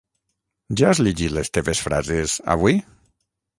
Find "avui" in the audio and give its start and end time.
2.57-2.83